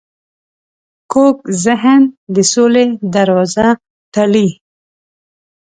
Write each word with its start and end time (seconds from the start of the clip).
کوږ 1.11 1.35
ذهن 1.65 2.01
د 2.33 2.35
سولې 2.53 2.85
دروازه 3.13 3.67
تړي 4.13 4.49